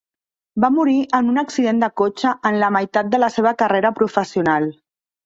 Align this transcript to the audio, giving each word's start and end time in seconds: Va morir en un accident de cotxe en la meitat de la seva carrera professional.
Va 0.63 0.69
morir 0.77 0.95
en 1.17 1.27
un 1.33 1.41
accident 1.41 1.83
de 1.83 1.89
cotxe 2.01 2.31
en 2.51 2.57
la 2.63 2.71
meitat 2.77 3.13
de 3.13 3.21
la 3.25 3.29
seva 3.37 3.53
carrera 3.61 3.93
professional. 4.01 4.67